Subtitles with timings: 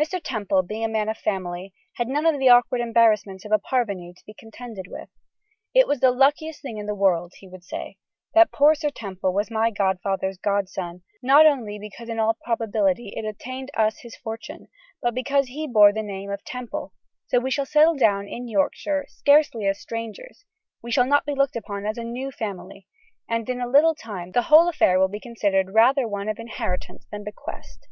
[0.00, 0.18] Mr.
[0.18, 4.14] Temple being a man of family, had none of the awkward embarrassments of a parvenu
[4.14, 5.10] to contend with.
[5.74, 7.98] 'It was the luckiest thing in the world,' he would say,
[8.32, 13.26] 'that poor Sir Temple was my grandfather's godson, not only because in all probability it
[13.28, 14.68] obtained us his fortune,
[15.02, 16.94] but because he bore the name of Temple:
[17.38, 20.46] we shall settle down in Yorkshire scarcely as strangers,
[20.80, 22.86] we shall not be looked upon as a new family,
[23.28, 27.04] and in a little time the whole affair will be considered rather one of inheritance
[27.10, 27.86] than bequest.